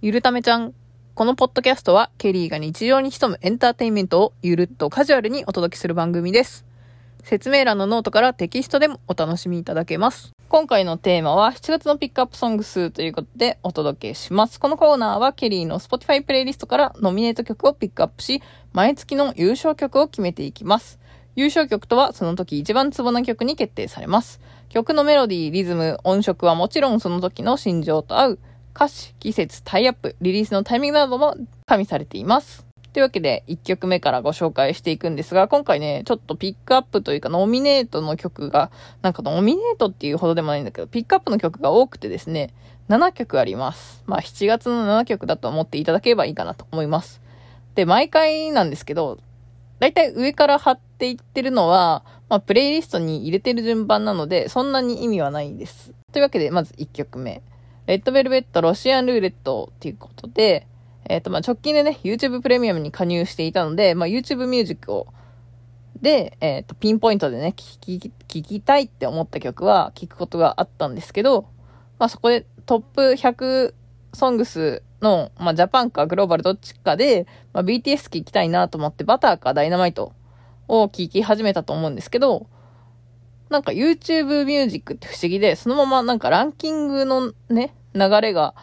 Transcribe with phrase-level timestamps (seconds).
[0.00, 0.74] ゆるためちゃん。
[1.16, 6.64] このポッドキャストは、ケリーが日常に潜むエンターテインメントをゆるっとカジュアルにお届けする番組です。
[7.24, 10.30] 説明欄のノートからテキストでもお楽しみいただけます。
[10.48, 14.60] 今回のテーマは7月の Pick Up Songs ということでお届けします。
[14.60, 18.40] このコーナーはケリーの Spotify プレイリストからノミネート曲をピックアップし、
[18.72, 21.00] 毎月の優勝曲を決めていきます。
[21.34, 24.40] 優勝曲とはその時一番ツボな曲に決定されます。
[24.68, 28.38] 曲のメロディー、リズム、音色はもちろんその時の心情と合う
[28.78, 31.34] 歌詞、季節、タイアップ、リリースのタイミングなども
[31.66, 32.64] 加味されています。
[32.92, 38.70] というわけで、1曲目からご紹介していくんですが、今回ね、ちょっとピックアップというか、ノミネートの曲が、
[39.02, 42.50] なんかノミネートっていうほどでもないんだけど、ピックアップの曲が多くてですね、
[42.88, 44.04] 7曲あります。
[44.06, 47.20] まあ、7月の7曲だと思っていただければいいかなと思います。
[47.74, 49.18] で、毎回なんですけど、
[49.80, 55.92] だいたい上から貼っていってるのは、まあ、プレイリストに入れてる順番なので、そんなに意味はないです。
[56.12, 57.42] というわけで、まず1曲目。
[57.88, 60.66] レッドベルベットロシアンルーレットっていうことで、
[61.08, 65.06] えっ、と、まあ、直近でね、YouTube プレミアムに加入していたので、まあ、YouTube ミュージックを、
[66.02, 71.48] で、えっ、と、ピンポイントでね、聞き、聞きたいって思った曲は聞くことがあったんですけど、
[71.98, 73.72] まあ、そこでトップ100
[74.12, 80.12] ソングスの、まあ、ジャパンかグローバルどっちかで、まあ、BTS 聞きたいなと思って、バターかダイナマイト
[80.68, 82.48] を聞き始めたと思うんですけど、
[83.48, 88.54] なんか YouTube ミュージックって不思議で、そのままなんかランキングのね、流れが、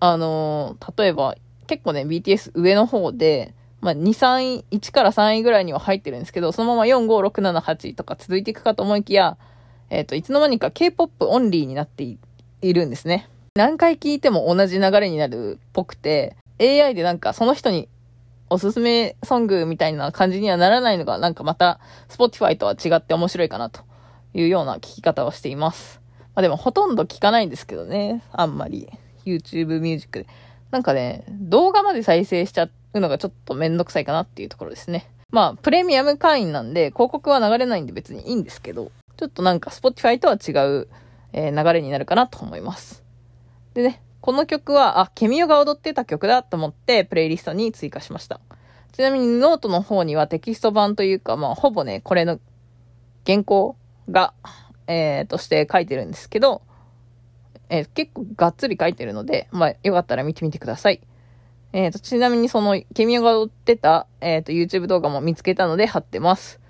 [0.00, 9.36] あのー例えば結構ね、BTS 上の方で、まあ、2、3位、1から3位ぐらいには入ってるんですけど、そのまま4、5、6、7、8とか続いていくかと思いきや、
[9.90, 12.18] えっ、と、いつの間にか K-POP オンリーになってい
[12.72, 13.28] るんですね。
[13.56, 17.88] 何回聞いても同じ流れになるっぽくて、AI でなんかその人に
[18.48, 23.82] おすすめソングみたいな感じにはならないのが、なんかまた Spotify とは違って面白いかなと
[24.32, 26.03] いうような聞き方をしています。
[26.34, 28.88] まあでもほとんど聞かないんですけどね、あんまり。
[29.24, 30.26] YouTube ミュージックで。
[30.70, 35.08] なんかね、動画まで再生しちゃうのがちょっとめんどくさいかなっていうところですね。
[35.30, 40.88] まあ、プレミアム会員なんで、広告は流れないんで別にいいんですけど、ちょっとなんか Spotify とは違う、
[41.32, 43.02] えー流れになるかなと思います。
[43.74, 48.40] でね、この曲は、あ、ケミオが踊ってた曲だと思って、プレイリストに追加しました。
[48.92, 52.38] ちなみにノートの方にはテキスト版というか、まあ、ほぼね、これの
[53.26, 53.76] 原稿
[54.08, 54.34] が、
[54.86, 56.62] えー、として書いてるんですけど、
[57.68, 61.00] えー結構がっつり書いてるので、まあ、よかったら見てみてください。
[61.72, 66.60] えー、と、ちなみにその、ケミオが踊ってた、えー、と、YouTube 動画も見つけたので貼ってます。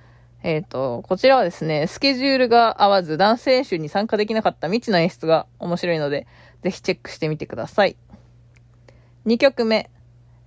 [0.43, 6.27] えっ、と、こちらはですね、スケジュールが合わず、ダンス練習に参加できなかった未知の演出が面白いので、
[6.63, 7.97] ぜひチェックしてみてください。
[9.27, 9.91] 2曲目、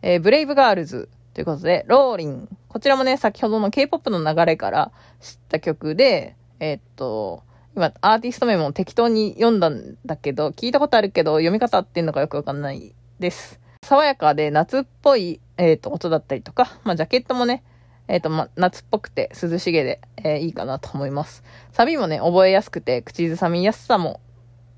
[0.01, 2.47] えーブレイブガールズということで、ローリン。
[2.67, 7.44] こちらもね、先ほどの K-POP の流れから知った曲で、えーっと、
[7.77, 13.59] 今、アーティスト名も適当に読んだんだけど、聞いたことあるけど、読み方ってんのかよくわかんないです。
[13.83, 17.63] 爽やかで夏っぽい、えーと、音だったりとか、まあ、ジャケットもね、
[18.07, 21.43] えっ、と、ま、夏っぽくて涼しげで、えーいいかなと思います。
[21.71, 24.21] サビもね、覚えやすくて、口ずさみやすさも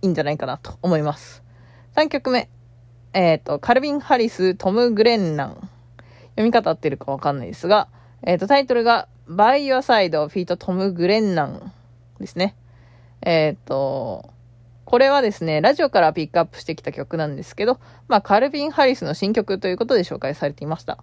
[0.02, 1.42] いいんじゃないかなと思います。
[1.96, 2.50] 3曲目。
[3.14, 5.70] えっ、と、カルビン・ハリス、トム・グレンナン。
[6.31, 7.88] 読み方合ってるかわかんないですが、
[8.24, 11.72] えっ、と、タイトルが、By Your Side フィートトム・グレンナン
[12.20, 12.58] ですね。
[13.22, 14.30] えっ、と、
[14.85, 20.97] これはですね、ラジオからピックアップしてきた曲なんですけど、まあ、カルビン・ハリスの新曲ということで紹介されていました。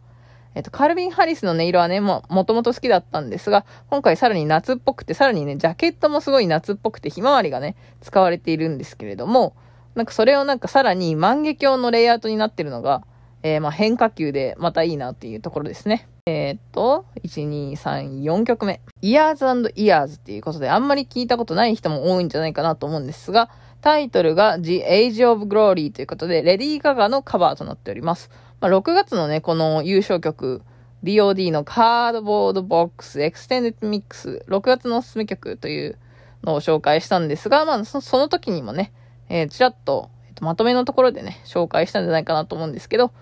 [0.57, 9.55] えっと、カルビン・ハリスの音色はね、も、もともと好きだったんですが、今回さらに夏っぽくて、さらにね、ジャケットもすごい夏っぽくて、ひまわりがね、使われているんですけれども、
[9.95, 13.03] なんかそれをなんかさらに万華鏡のレイアウトになってるのが、
[13.47, 16.09] えーまあ変化球でまたいいなっていうところですね。
[16.27, 18.81] えーっと、1、2、3、4曲目。
[19.01, 23.49] Years & Years っていうことで、あんまり聞いたことない人も多いんじゃないかなと思うんですが、
[23.83, 28.31] タイトルが The Edge of Glory ということで、レディー・ガガのカバーとなっております。
[28.61, 30.63] まあ、6月のね、この優勝曲、
[31.05, 35.99] DOD の Cardboard Box Extended Mix、6月のおすすめ曲という
[36.43, 38.93] のを紹介したんですが、まあ、その時にもね、
[39.29, 43.13] えーちらっと、えっと、まとめのところでね、紹介したんじゃないかなと思うんですけど、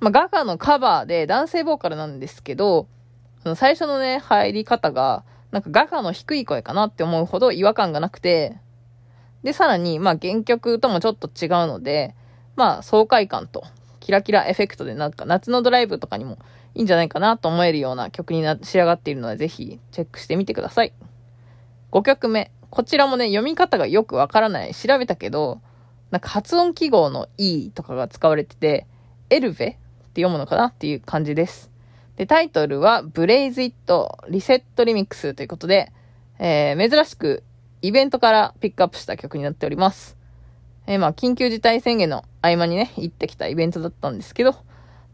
[0.00, 2.86] まあ、ガガのカバーで男性ボーカルなんですけど、
[3.42, 8.58] その最初のね、入り方が、なんかガガの低い声かなって思うほど違和感がなくて、
[9.42, 12.14] で、さらに、まあ、原曲ともちょっと違うので、
[12.56, 13.64] まあ、爽快感と、
[14.00, 16.38] キラキラエフェクトで、なんか、夏のドライブとかにも
[16.74, 20.92] いいんじゃないかなと思えるような曲にな仕上がっているので、ぜひ、チェックしてみてください。
[21.92, 22.50] 5曲目。
[22.70, 24.74] こちらもね、読み方がよくわからない。
[24.74, 25.60] 調べたけど、
[26.10, 28.86] なんか発音記号の E とかが使われてて、
[29.30, 29.76] エルヴェ
[30.18, 31.70] って読むのかなっていう感じです。
[32.16, 35.92] で、タイトルは、ブレイズ・イット・リセット・リミックスということで、
[36.40, 37.44] えー珍しく
[37.82, 40.16] イベントからピックアップした曲になっております。
[40.88, 44.56] えー、まあ、緊急事態宣言の合間にね、行ってきたイベントだったんですけど、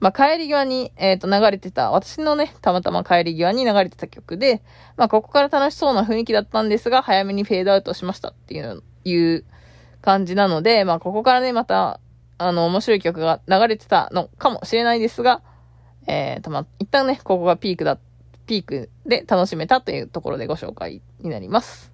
[0.00, 4.62] まあ、帰り際に、えっ、ー、と、流れてた、私のね、たまたま帰り際に流れてた曲で、
[4.96, 9.44] まあ、ここから楽しそうな雰囲気だったんですが、早めにフェードアウトしましたっていう、いう
[10.00, 12.00] 感じなので、まあ、ここからね、また、
[12.38, 15.42] あの、面白い曲が流れてたのかもしれないですが、
[16.06, 17.98] えっ、ー、と、ま、一旦ね、ここがピークだ、
[18.46, 21.92] ピークで楽しめたというところでご紹介になります。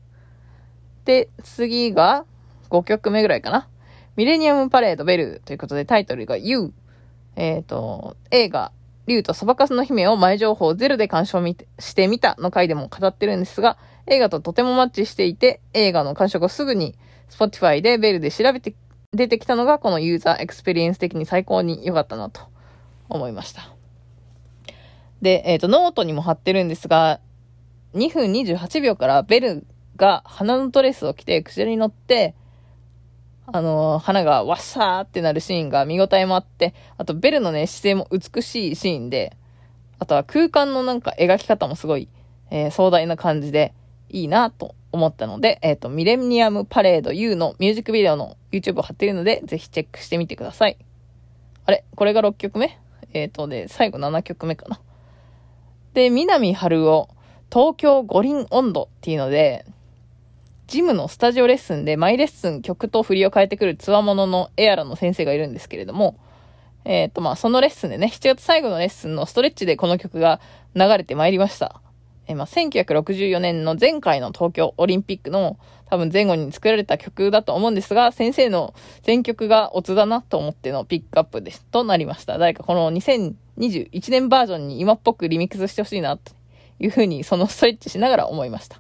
[1.04, 2.24] で、次が
[2.70, 3.68] 5曲目ぐらいかな。
[4.16, 6.72] ミレニアムパレードベルということでタイトルが You
[7.36, 8.72] えっ、ー、と、映画、
[9.06, 11.42] 竜とそばかすの姫を前情報ゼロで鑑賞
[11.78, 16.96] してみたの回でも語ってるんですが、映画ととてもマッチしていて、映画の鑑賞後すぐに
[17.30, 18.74] Spotify でベルで調べて
[19.12, 22.42] 出てきたのがこのユーザーエクスペリエンス的に最高に良かったなと
[23.08, 23.68] 思いました。
[25.20, 27.18] で、えっ、ー、と、ノートにも貼ってるんですが、
[27.94, 29.66] 2分28秒からベル
[29.96, 32.36] が花のドレスを着て、鯨に乗って、
[33.46, 39.36] あのー、花がワッサーってなるシーンが見応えもあって、あとベルのね、姿勢も美しいシーンで、
[39.98, 42.08] あとは空間のなんか描き方もすごい、
[42.52, 43.74] えー、壮大な感じで
[44.10, 50.76] いいなと思ったので、えっ、ー、と、ミレニアムパレード U のミュージックビデオの YouTube を貼っているので、ぜひチェックしてみてください。
[51.66, 51.84] あれ？
[51.94, 52.78] これが6曲目？
[53.12, 54.80] えっ、ー、と、で、最後7曲目かな。
[55.94, 57.08] で、南春夫、
[57.52, 59.64] 東京五輪温度っていうので、
[60.66, 66.16] ジムのスタジオレッスンで毎レッスン曲と振りを変えてくるつわもののエアラの先生がいるんですけれども、
[66.84, 70.40] えっ、ー、と、まあ、そのレッスンでね、7月最後のレッスンのストレッチでこの曲が
[70.74, 71.82] 流れてまいりました。
[72.30, 78.74] え、まあ、1964年の前回の東京オリンピックの多分前後に作られた曲だと思うんですが、先生の
[79.04, 82.38] 選曲がオツだなと思ってのピックアップです、となりました。
[82.38, 86.32] 誰かこの2021年バージョンに今っぽくリミックスしてほしいな、と
[86.78, 88.76] いうふうにそのストレッチしながら思いました。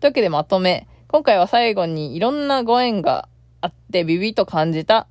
[0.00, 3.28] というわけでまとめ、今回は最後にいろんなご縁が
[3.60, 5.06] あってビビと感じた、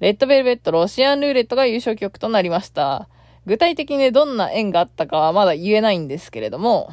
[0.00, 3.08] レッドベルベットロシアンルーレットが優勝曲となりました。
[3.48, 6.90] 具体的にねどんな縁があったかはまだ言えないんですけれども、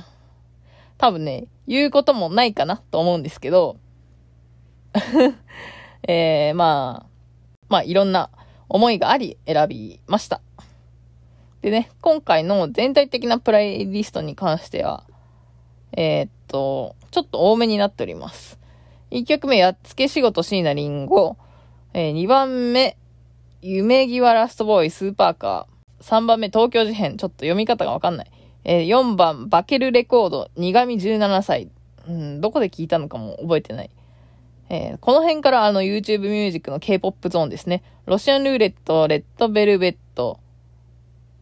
[0.97, 3.75] 多分ね、言うこともないかなと思うんですけど、
[6.07, 7.09] えー、まあ、
[7.67, 8.29] まあいろんな
[8.69, 10.39] 思いがあり選びました。
[11.61, 15.03] でね、今回の全体的なプレイリストに関しては、
[15.91, 18.57] えー、っと、ちょっと多めになっております。
[19.11, 21.35] 1曲目、やっつけ仕事椎名林檎。
[21.93, 22.95] えー、2番目、
[23.61, 25.74] 夢際ラストボーイスーパーカー。
[26.01, 27.17] 3番目、東京事変。
[27.17, 28.31] ちょっと読み方がわかんない。
[28.63, 30.49] えー、4番、バケルレコード。
[30.55, 31.69] 苦味17歳。
[32.07, 33.89] うん、どこで聞いたのかも覚えてない。
[34.69, 37.83] えー、この辺からあの YouTube ミュージックの K-POP ゾーンですね。
[38.05, 40.39] ロシアンルーレット、レッドベルベット、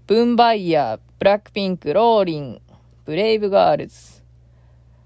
[0.08, 2.62] ブンバイヤー、ブラックピンク、ローリン、
[3.06, 4.22] Brave Girls、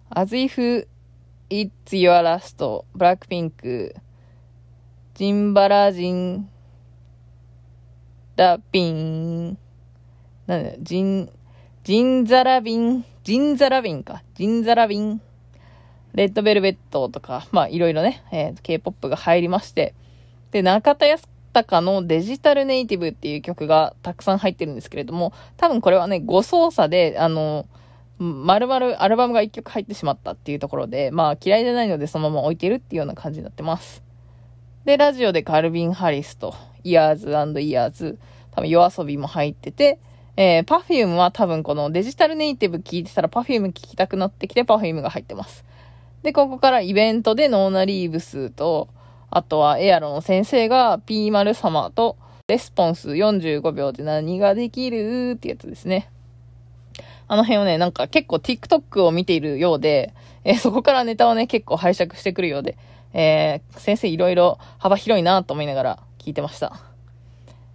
[0.10, 0.88] As if
[1.50, 3.96] it's your last, BLACKPINK、
[5.14, 6.50] ジンバラジン、
[8.38, 9.58] ラビン、
[10.46, 11.30] なんだよ、ジン、
[11.84, 15.20] ジムザラビム、ジムザラビムか、ジムザラビム、
[16.14, 19.96] Red Velvet とか、まあいろいろね、えー、K-POP が入りまして、
[20.52, 27.66] で、中田ヤスタカのデジタルネイティブっていう曲がたくさん入ってるんですけれども、多分これはね、誤操作で、あの、
[28.20, 34.04] 丸々アルバムが1曲入ってしまったっていうところで、まあ嫌いじゃないのでそのまま置いてるっていうような感じになってます。
[34.86, 37.30] で、ラジオで Calvin Harris と、イヤーズ
[37.62, 38.18] イヤーズ、
[38.52, 40.00] 多分 YOASOBI も入ってて、
[40.36, 45.66] えー、 Perfume は多分このデジタルネイティブ聞いてたら Perfume 聞きたくなってきて Perfume が入ってます。
[46.24, 48.88] で、ここからイベントで NONA REEVES と、
[49.30, 56.10] あとはエアロの先生がピーマル様と、レスポンス45秒で何ができるってやつですね。
[57.28, 60.14] あの辺をね、なんか結構 TikTok を見ているようで、
[60.46, 62.78] えー、そこからネタをね、結構拝借してくるようで、
[63.14, 66.82] えー、先生いろいろ幅広いなと思いながら聞いてました。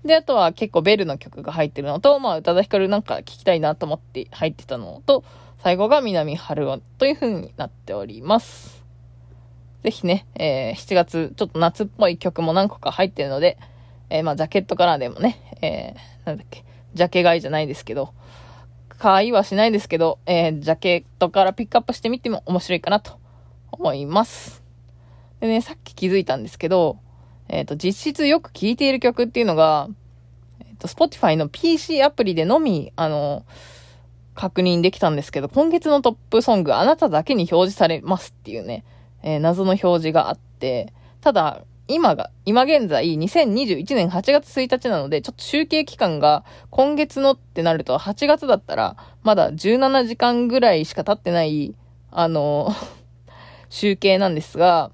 [0.04, 5.24] で、あとは結構ベルの曲が入ってるのと、まあ、宇多田ヒカルなんか聞きたいなと思って入ってたのと、
[5.62, 8.84] 最後が南春夫という風になっております。
[9.82, 13.56] ぜひね、えー、7月、ちょっと夏っぽい曲も何個か入ってるので、
[14.10, 18.12] えー、まあ、ジャケットからでもね、えー、なんだっけ、ジャケ買いじゃないですけど、
[18.90, 23.18] 買いはしないですけど、えー、ジャケットからピックアップしてみても面白いかなと
[23.70, 24.62] 思います。
[25.40, 26.98] でね、さっき気づいたんですけど、
[27.52, 29.88] えっ、ー、と、実質よく聴いている曲っていうのが、
[30.60, 33.44] えっ、ー、と、Spotify の PC アプリでのみ、あの、
[34.34, 38.84] 確認できたんですけど、今月のトップソング、あなただけに表示されますっていうね、
[39.22, 51.74] えー、謎の表示があって、ただ、今が、今現在2021年8月1日なので、ちょっと集計期間が今月のってなると8月だったら、まだ17時間ぐらいしか経ってない、
[52.10, 52.74] あの
[53.68, 54.90] 集計なんですが、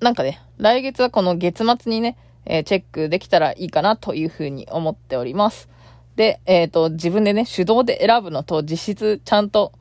[0.00, 2.16] なんかね、来月はこの月末にね、
[2.46, 5.68] えー、チェックできたらいいかなというふうに思っております。
[6.16, 9.72] で、えっ、ー、と、自分でね、手動で選ぶのと実質ちゃんと、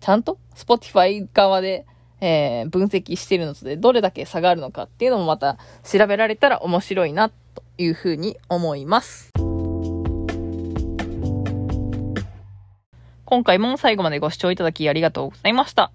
[0.00, 1.84] ちゃんと ?Spotify 側で、
[2.22, 9.32] えー、分析してるので、どれだけ差があるのかっていうのもまた調べられたら面白いな、というふうに思います。
[13.26, 15.90] 今回も最後までご視聴いただきありがとうございました。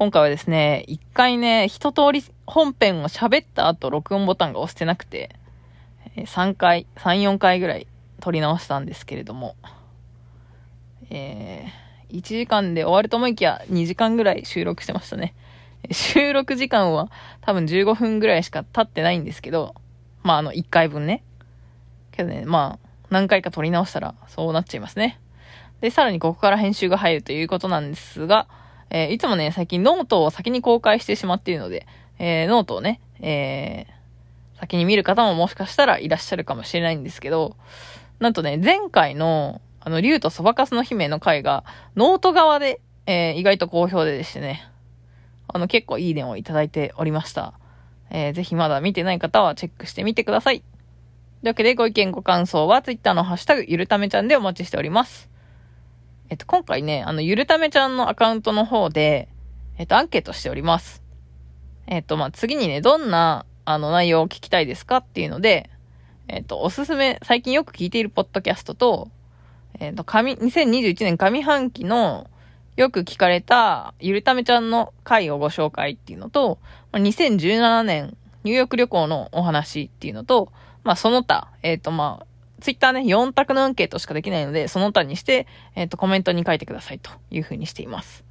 [0.00, 5.36] 今回はですね、一回ね、一通り本編を喋った後、録音ボタンが押してなくて、
[6.16, 7.86] 3回、3、4回ぐらい
[8.18, 9.56] 撮り直したんですけれども、
[11.10, 15.34] えー、1時間で終わると思いきや2時間ぐらい収録してましたね。
[15.92, 17.10] 収録時間は
[17.42, 19.74] 多分15分ぐらいしか経ってないんですけど、
[20.22, 21.22] まああの1回分ね。
[22.12, 25.20] けどね、まあ何回か撮り直したらそうなっちゃいますね。
[25.82, 28.48] で、さらにここから編集が入るということなんですが、
[28.90, 31.86] えー、いつもね、最近ノートを先に公開してしまっているので、
[32.18, 37.56] えー、ノートをね、えー、先に見る方ももしかしたらいらっしゃるかもしれないんですけど、
[38.18, 41.64] なんとね、前回の、あの、竜とそばかすの姫の回が、
[41.96, 44.68] ノート側で、え、意外と好評ででしてね、
[45.48, 47.54] あの、結構いいねをいただいておりました。
[48.10, 50.60] えー、ぜひまだ見てない方はチェックしてみてください。
[50.60, 50.66] とい
[51.46, 55.29] うわけで、ご意見ご感想は、Twitter のハッシュタグ、ゆるためちゃんでお待ちしております。
[56.30, 59.28] えっと、今回ね、あの、ゆるためちゃんのアカウントの方で、
[59.78, 61.02] えっと、アンケートしております。
[61.88, 65.68] えっと、まあ、次にね、どんな、あの、内容を聞きたいですかっていうので、
[66.28, 69.10] えっ、と、おすすめ、最近よく聞いているポッドキャストと、
[69.80, 72.30] えっ、と、上、2021年上半期の
[72.76, 76.58] よく聞かれたゆるためちゃんの回をご紹介っていうのと、
[76.92, 80.52] 2017年ニューヨーク旅行のお話っていうのと、
[80.84, 82.26] まあ、その他、えっ、と、まあ、
[82.60, 88.24] ツイッターね、4択のアンケートしかできないので、その他にして、えっ、と、コメントに書いてくださいというふうにしています。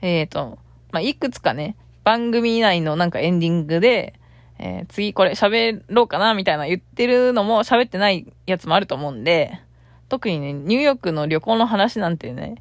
[0.00, 0.58] えっ、と、
[0.90, 4.14] まあ、いくつかね、番組内のなんかエンディングで、
[4.58, 9.60] えー、次これ喋ろうかなみたいな言ってるのも喋ってないやつもあると思うんで、
[10.08, 12.56] 特にね、ニューヨークの旅行の話なんてね、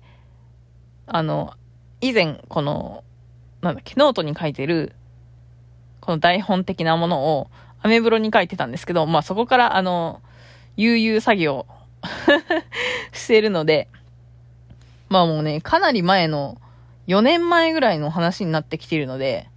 [1.06, 1.54] あの、
[2.00, 3.04] 以前、この、
[3.62, 4.96] なんだっけ、ノートに書いてる、
[6.00, 7.50] この台本的なものを、
[7.84, 10.22] アメブロに書いてたんですけど、まあそこから、あの、
[10.78, 11.66] 悠々作業
[13.14, 13.88] してるので、
[15.10, 16.58] まあもうね、かなり前の、
[17.08, 19.50] 4年前ぐらいの話になってきているので、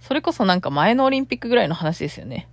[0.00, 2.48] それこそなんか前のオリンピックぐらいの話ですよね。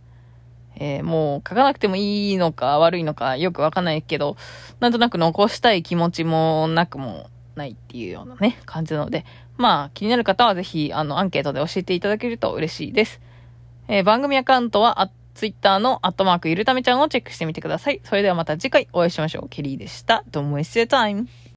[0.80, 4.38] えー、もう書かなくてもいいのか悪いのかよくわかんないけど、
[4.80, 9.25] なんとなく残したい気持ちもなくもないっていうようなね、感じなので、
[9.58, 13.20] まあ気になる方はぜひあのアンケートで教えていただけると嬉しいです。
[13.88, 18.01] えー、番組アカウントは、ツイッターのアットマークゆるためちゃんをチェックしてみてください。
[18.03, 19.50] それではまた次回お会いしましょう。
[19.50, 20.24] ケリーでした。
[20.32, 21.27] Don't waste your time.